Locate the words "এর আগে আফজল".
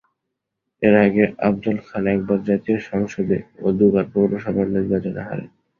0.81-1.77